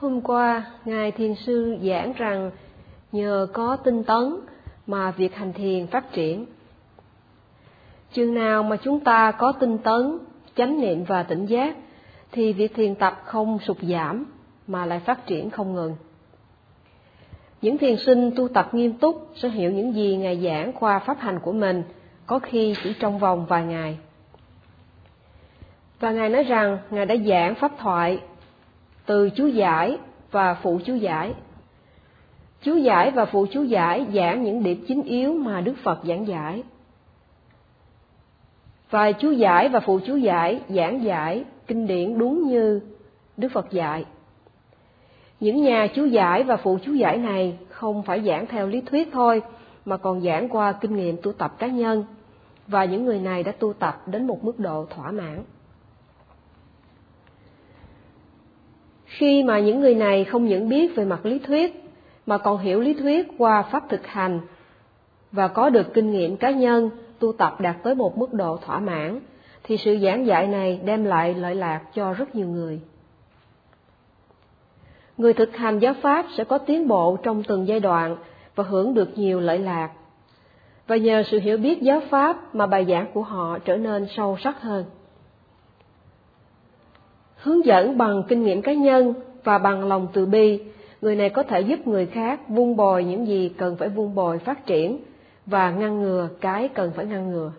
[0.00, 2.50] Hôm qua, Ngài Thiền Sư giảng rằng
[3.12, 4.36] nhờ có tinh tấn
[4.86, 6.46] mà việc hành thiền phát triển.
[8.12, 10.18] Chừng nào mà chúng ta có tinh tấn,
[10.56, 11.76] chánh niệm và tỉnh giác,
[12.32, 14.24] thì việc thiền tập không sụt giảm
[14.66, 15.96] mà lại phát triển không ngừng.
[17.62, 21.18] Những thiền sinh tu tập nghiêm túc sẽ hiểu những gì Ngài giảng qua pháp
[21.20, 21.82] hành của mình,
[22.26, 23.98] có khi chỉ trong vòng vài ngày.
[26.00, 28.20] Và Ngài nói rằng Ngài đã giảng pháp thoại
[29.08, 29.98] từ chú giải
[30.30, 31.34] và phụ chú giải.
[32.62, 36.26] Chú giải và phụ chú giải giảng những điểm chính yếu mà Đức Phật giảng
[36.26, 36.62] giải.
[38.90, 42.80] Và chú giải và phụ chú giải giảng giải kinh điển đúng như
[43.36, 44.04] Đức Phật dạy.
[45.40, 49.08] Những nhà chú giải và phụ chú giải này không phải giảng theo lý thuyết
[49.12, 49.42] thôi,
[49.84, 52.04] mà còn giảng qua kinh nghiệm tu tập cá nhân,
[52.66, 55.42] và những người này đã tu tập đến một mức độ thỏa mãn.
[59.18, 61.84] Khi mà những người này không những biết về mặt lý thuyết,
[62.26, 64.40] mà còn hiểu lý thuyết qua pháp thực hành
[65.32, 68.78] và có được kinh nghiệm cá nhân tu tập đạt tới một mức độ thỏa
[68.78, 69.20] mãn,
[69.62, 72.80] thì sự giảng dạy này đem lại lợi lạc cho rất nhiều người.
[75.16, 78.16] Người thực hành giáo pháp sẽ có tiến bộ trong từng giai đoạn
[78.54, 79.90] và hưởng được nhiều lợi lạc.
[80.86, 84.36] Và nhờ sự hiểu biết giáo pháp mà bài giảng của họ trở nên sâu
[84.40, 84.84] sắc hơn.
[87.48, 90.60] Hướng dẫn bằng kinh nghiệm cá nhân và bằng lòng từ bi,
[91.00, 94.38] người này có thể giúp người khác vun bồi những gì cần phải vun bồi
[94.38, 94.98] phát triển
[95.46, 97.52] và ngăn ngừa cái cần phải ngăn ngừa.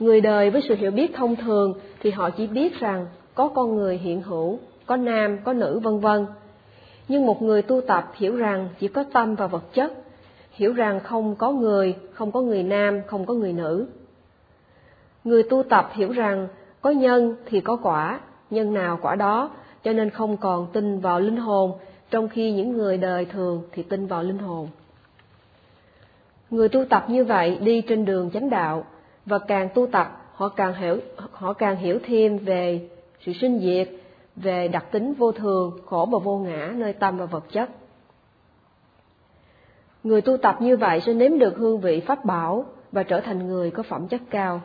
[0.00, 3.76] Người đời với sự hiểu biết thông thường thì họ chỉ biết rằng có con
[3.76, 6.26] người hiện hữu, có nam, có nữ vân vân.
[7.08, 9.92] Nhưng một người tu tập hiểu rằng chỉ có tâm và vật chất,
[10.52, 13.86] hiểu rằng không có người, không có người nam, không có người nữ.
[15.24, 16.48] Người tu tập hiểu rằng
[16.80, 19.50] có nhân thì có quả, nhân nào quả đó,
[19.84, 21.72] cho nên không còn tin vào linh hồn,
[22.10, 24.68] trong khi những người đời thường thì tin vào linh hồn.
[26.50, 28.84] Người tu tập như vậy đi trên đường chánh đạo
[29.26, 30.96] và càng tu tập họ càng hiểu
[31.32, 32.88] họ càng hiểu thêm về
[33.26, 33.90] sự sinh diệt,
[34.36, 37.70] về đặc tính vô thường, khổ và vô ngã nơi tâm và vật chất.
[40.04, 43.46] Người tu tập như vậy sẽ nếm được hương vị pháp bảo và trở thành
[43.46, 44.60] người có phẩm chất cao.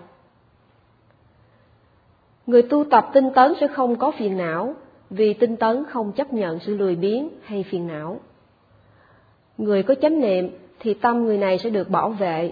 [2.48, 4.74] Người tu tập tinh tấn sẽ không có phiền não,
[5.09, 8.20] vì tinh tấn không chấp nhận sự lười biếng hay phiền não.
[9.58, 10.50] Người có chánh niệm
[10.80, 12.52] thì tâm người này sẽ được bảo vệ,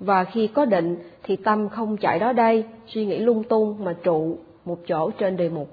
[0.00, 3.94] và khi có định thì tâm không chạy đó đây, suy nghĩ lung tung mà
[4.02, 5.68] trụ một chỗ trên đề mục.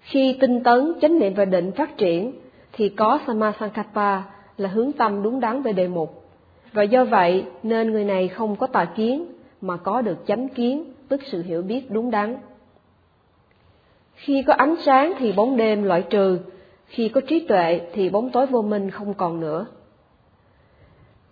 [0.00, 2.32] Khi tinh tấn, chánh niệm và định phát triển
[2.72, 4.22] thì có Samasankappa
[4.56, 6.22] là hướng tâm đúng đắn về đề mục.
[6.72, 9.26] Và do vậy nên người này không có tà kiến
[9.60, 12.36] mà có được chánh kiến tức sự hiểu biết đúng đắn.
[14.14, 16.38] Khi có ánh sáng thì bóng đêm loại trừ,
[16.86, 19.66] khi có trí tuệ thì bóng tối vô minh không còn nữa.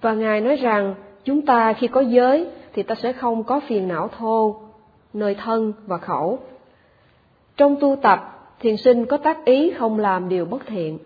[0.01, 3.89] Và Ngài nói rằng chúng ta khi có giới thì ta sẽ không có phiền
[3.89, 4.61] não thô,
[5.13, 6.39] nơi thân và khẩu.
[7.57, 10.99] Trong tu tập, thiền sinh có tác ý không làm điều bất thiện.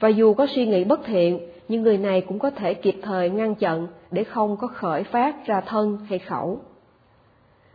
[0.00, 3.30] Và dù có suy nghĩ bất thiện, nhưng người này cũng có thể kịp thời
[3.30, 6.60] ngăn chặn để không có khởi phát ra thân hay khẩu.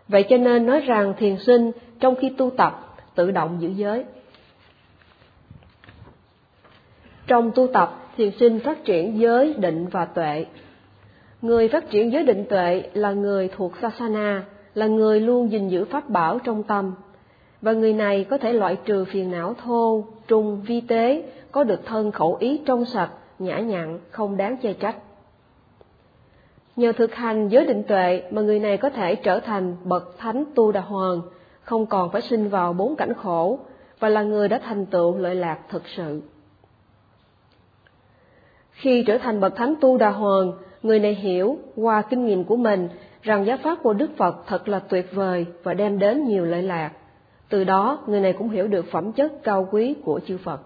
[0.08, 4.04] Vậy cho nên nói rằng thiền sinh trong khi tu tập tự động giữ giới.
[7.28, 10.46] Trong tu tập, thiền sinh phát triển giới, định và tuệ.
[11.42, 14.44] Người phát triển giới định tuệ là người thuộc Sasana,
[14.74, 16.94] là người luôn gìn giữ pháp bảo trong tâm.
[17.62, 21.86] Và người này có thể loại trừ phiền não thô, trung, vi tế, có được
[21.86, 24.96] thân khẩu ý trong sạch, nhã nhặn, không đáng chê trách.
[26.76, 30.44] Nhờ thực hành giới định tuệ mà người này có thể trở thành bậc thánh
[30.56, 31.22] tu đà hoàng,
[31.62, 33.60] không còn phải sinh vào bốn cảnh khổ
[34.00, 36.22] và là người đã thành tựu lợi lạc thực sự.
[38.72, 40.52] Khi trở thành bậc thánh tu đà hoàng,
[40.84, 42.90] người này hiểu qua kinh nghiệm của mình
[43.22, 46.62] rằng giáo pháp của Đức Phật thật là tuyệt vời và đem đến nhiều lợi
[46.62, 46.92] lạc.
[47.50, 50.62] Từ đó, người này cũng hiểu được phẩm chất cao quý của chư Phật.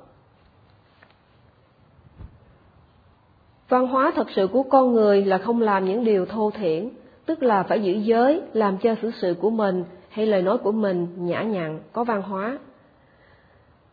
[3.69, 6.89] Văn hóa thật sự của con người là không làm những điều thô thiển,
[7.25, 10.71] tức là phải giữ giới, làm cho xử sự của mình hay lời nói của
[10.71, 12.57] mình nhã nhặn, có văn hóa.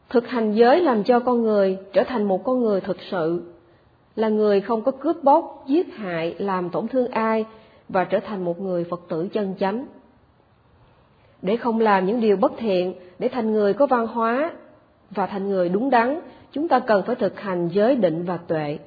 [0.08, 3.42] Thực hành giới làm cho con người trở thành một con người thực sự,
[4.16, 7.44] là người không có cướp bóc, giết hại, làm tổn thương ai
[7.88, 9.86] và trở thành một người Phật tử chân chánh.
[11.42, 14.52] Để không làm những điều bất thiện, để thành người có văn hóa
[15.10, 16.20] và thành người đúng đắn,
[16.52, 18.78] chúng ta cần phải thực hành giới định và tuệ.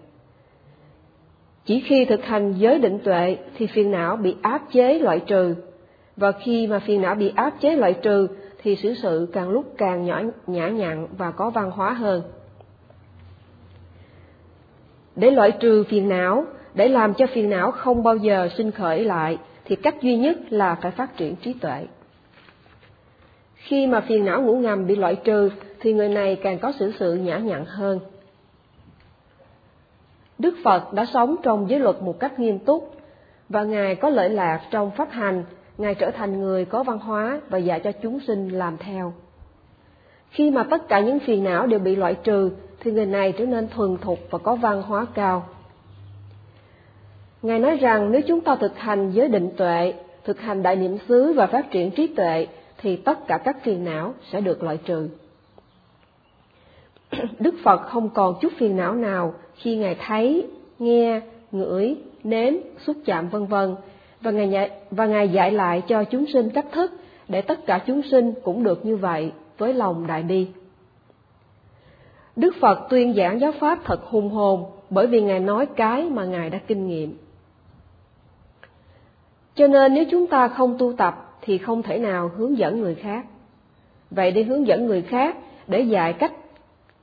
[1.66, 5.56] Chỉ khi thực hành giới định tuệ thì phiền não bị áp chế loại trừ,
[6.18, 8.28] và khi mà phiền não bị áp chế loại trừ
[8.64, 12.22] thì xử sự càng lúc càng nhỏ nhã nhặn và có văn hóa hơn.
[15.16, 19.04] Để loại trừ phiền não, để làm cho phiền não không bao giờ sinh khởi
[19.04, 21.86] lại thì cách duy nhất là phải phát triển trí tuệ.
[23.56, 26.92] Khi mà phiền não ngủ ngầm bị loại trừ thì người này càng có xử
[27.00, 28.00] sự nhã nhặn hơn.
[30.40, 32.96] Đức Phật đã sống trong giới luật một cách nghiêm túc
[33.50, 35.44] và Ngài có lợi lạc trong pháp hành,
[35.78, 39.14] Ngài trở thành người có văn hóa và dạy cho chúng sinh làm theo.
[40.30, 43.46] Khi mà tất cả những phiền não đều bị loại trừ thì người này trở
[43.46, 45.46] nên thuần thục và có văn hóa cao.
[47.42, 49.94] Ngài nói rằng nếu chúng ta thực hành giới định tuệ,
[50.24, 52.48] thực hành đại niệm xứ và phát triển trí tuệ
[52.78, 55.10] thì tất cả các phiền não sẽ được loại trừ.
[57.40, 60.48] Đức Phật không còn chút phiền não nào khi Ngài thấy,
[60.80, 61.22] nghe,
[61.52, 62.54] ngửi, nếm,
[62.86, 63.76] xúc chạm vân vân
[64.22, 66.92] và Ngài dạy, và Ngài dạy lại cho chúng sinh cách thức
[67.28, 70.48] để tất cả chúng sinh cũng được như vậy với lòng đại bi.
[72.36, 76.26] Đức Phật tuyên giảng giáo pháp thật hùng hồn bởi vì Ngài nói cái mà
[76.26, 77.18] Ngài đã kinh nghiệm.
[79.56, 82.96] Cho nên nếu chúng ta không tu tập thì không thể nào hướng dẫn người
[82.96, 83.26] khác.
[84.12, 86.34] Vậy để hướng dẫn người khác, để dạy cách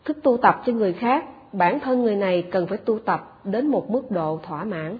[0.06, 3.67] thức tu tập cho người khác, bản thân người này cần phải tu tập đến
[3.67, 4.99] một mức độ thỏa mãn.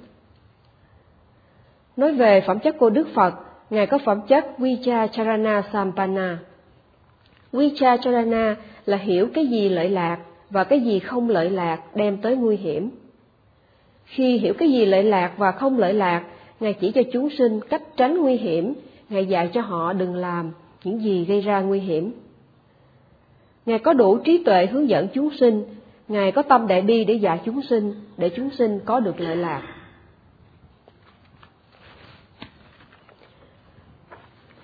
[1.97, 3.35] Nói về phẩm chất của Đức Phật,
[3.71, 6.39] Ngài có phẩm chất Vicharana Sampana.
[7.53, 8.57] Vicharana
[8.87, 10.19] là hiểu cái gì lợi lạc
[10.51, 12.91] và cái gì không lợi lạc đem tới nguy hiểm.
[14.05, 16.25] Khi hiểu cái gì lợi lạc và không lợi lạc,
[16.61, 18.75] Ngài chỉ cho chúng sinh cách tránh nguy hiểm,
[19.09, 20.53] Ngài dạy cho họ đừng làm
[20.85, 22.13] những gì gây ra nguy hiểm.
[23.67, 25.65] Ngài có đủ trí tuệ hướng dẫn chúng sinh,
[26.09, 29.37] Ngài có tâm đại bi để dạy chúng sinh, để chúng sinh có được lợi
[29.37, 29.63] lạc.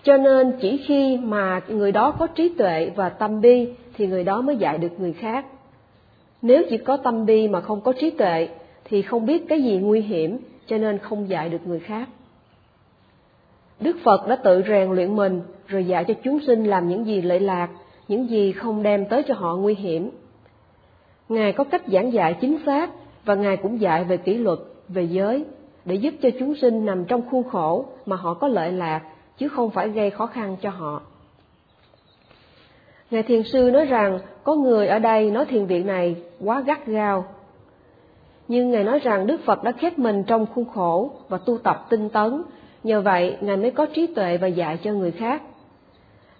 [0.02, 4.24] Cho nên chỉ khi mà người đó có trí tuệ và tâm bi thì người
[4.24, 5.46] đó mới dạy được người khác.
[6.42, 8.48] Nếu chỉ có tâm bi mà không có trí tuệ
[8.84, 12.08] thì không biết cái gì nguy hiểm cho nên không dạy được người khác.
[13.80, 17.20] Đức Phật đã tự rèn luyện mình rồi dạy cho chúng sinh làm những gì
[17.20, 17.68] lợi lạc,
[18.08, 20.10] những gì không đem tới cho họ nguy hiểm.
[21.28, 22.90] Ngài có cách giảng dạy chính xác
[23.24, 24.58] và Ngài cũng dạy về kỷ luật,
[24.88, 25.44] về giới
[25.84, 29.02] để giúp cho chúng sinh nằm trong khuôn khổ mà họ có lợi lạc
[29.38, 31.02] chứ không phải gây khó khăn cho họ.
[33.10, 36.86] Ngài Thiền Sư nói rằng có người ở đây nói thiền viện này quá gắt
[36.86, 37.24] gao.
[38.48, 41.86] Nhưng Ngài nói rằng Đức Phật đã khép mình trong khuôn khổ và tu tập
[41.88, 42.42] tinh tấn,
[42.82, 45.42] nhờ vậy Ngài mới có trí tuệ và dạy cho người khác.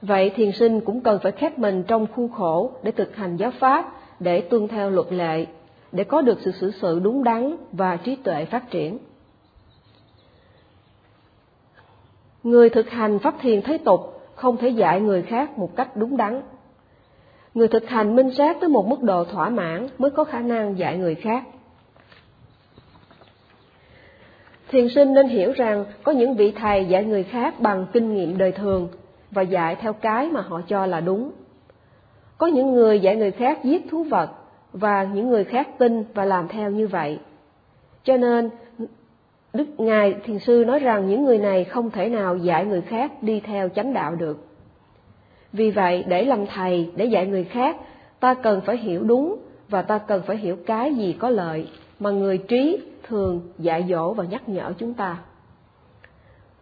[0.03, 3.51] Vậy thiền sinh cũng cần phải khép mình trong khuôn khổ để thực hành giáo
[3.51, 5.47] pháp, để tuân theo luật lệ,
[5.93, 8.99] để có được sự xử sự đúng đắn và trí tuệ phát triển.
[12.43, 16.17] Người thực hành pháp thiền thế tục không thể dạy người khác một cách đúng
[16.17, 16.43] đắn.
[17.55, 20.79] Người thực hành minh sát tới một mức độ thỏa mãn mới có khả năng
[20.79, 21.45] dạy người khác.
[24.69, 28.39] Thiền sinh nên hiểu rằng có những vị thầy dạy người khác bằng kinh nghiệm
[28.39, 28.89] đời thường
[29.33, 31.31] và dạy theo cái mà họ cho là đúng.
[32.39, 34.31] Có những người dạy người khác giết thú vật
[34.73, 37.19] và những người khác tin và làm theo như vậy.
[38.05, 38.51] Cho nên
[39.53, 43.23] Đức Ngài Thiền Sư nói rằng những người này không thể nào dạy người khác
[43.23, 44.47] đi theo chánh đạo được.
[45.53, 47.77] Vì vậy, để làm thầy, để dạy người khác,
[48.21, 49.37] ta cần phải hiểu đúng
[49.69, 51.69] và ta cần phải hiểu cái gì có lợi
[52.01, 55.19] mà người trí thường dạy dỗ và nhắc nhở chúng ta.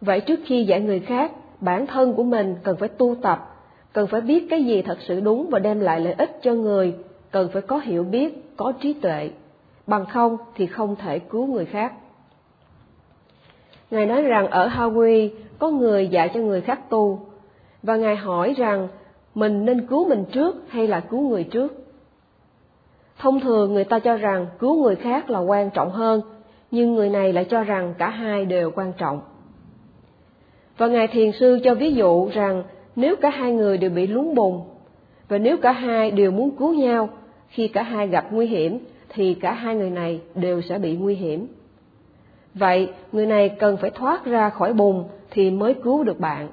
[0.01, 3.55] Vậy trước khi dạy người khác, bản thân của mình cần phải tu tập,
[3.93, 6.95] cần phải biết cái gì thật sự đúng và đem lại lợi ích cho người,
[7.31, 9.29] cần phải có hiểu biết, có trí tuệ,
[9.87, 11.93] bằng không thì không thể cứu người khác.
[13.91, 17.19] Ngài nói rằng ở Hawaii có người dạy cho người khác tu,
[17.83, 18.87] và Ngài hỏi rằng
[19.35, 21.73] mình nên cứu mình trước hay là cứu người trước.
[23.17, 26.21] Thông thường người ta cho rằng cứu người khác là quan trọng hơn,
[26.71, 29.21] nhưng người này lại cho rằng cả hai đều quan trọng.
[30.81, 32.63] Và Ngài Thiền Sư cho ví dụ rằng
[32.95, 34.61] nếu cả hai người đều bị lún bùn,
[35.27, 37.09] và nếu cả hai đều muốn cứu nhau,
[37.47, 41.15] khi cả hai gặp nguy hiểm, thì cả hai người này đều sẽ bị nguy
[41.15, 41.47] hiểm.
[42.53, 46.49] Vậy, người này cần phải thoát ra khỏi bùn thì mới cứu được bạn.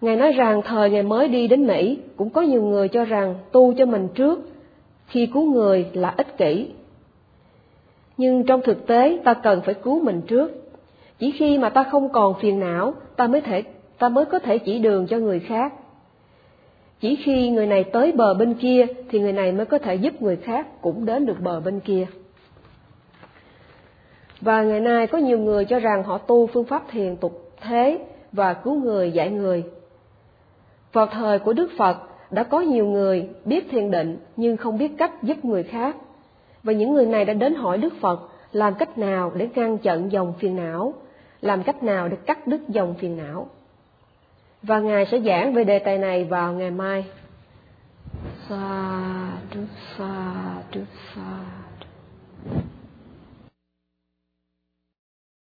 [0.00, 3.34] Ngài nói rằng thời Ngài mới đi đến Mỹ, cũng có nhiều người cho rằng
[3.52, 4.50] tu cho mình trước,
[5.06, 6.70] khi cứu người là ích kỷ.
[8.16, 10.69] Nhưng trong thực tế ta cần phải cứu mình trước.
[11.20, 13.62] Chỉ khi mà ta không còn phiền não, ta mới thể
[13.98, 15.72] ta mới có thể chỉ đường cho người khác.
[17.00, 20.22] Chỉ khi người này tới bờ bên kia thì người này mới có thể giúp
[20.22, 22.06] người khác cũng đến được bờ bên kia.
[24.40, 27.98] Và ngày nay có nhiều người cho rằng họ tu phương pháp thiền tục thế
[28.32, 29.64] và cứu người giải người.
[30.92, 31.96] Vào thời của Đức Phật
[32.30, 35.96] đã có nhiều người biết thiền định nhưng không biết cách giúp người khác.
[36.62, 38.20] Và những người này đã đến hỏi Đức Phật
[38.52, 40.94] làm cách nào để ngăn chặn dòng phiền não,
[41.40, 43.48] làm cách nào để cắt đứt dòng phiền não.
[44.62, 47.04] Và Ngài sẽ giảng về đề tài này vào ngày mai.
[48.48, 49.02] Sa,
[49.98, 50.34] sa,
[51.14, 51.59] sa.